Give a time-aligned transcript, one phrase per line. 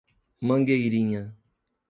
[0.47, 1.23] Mangueirinha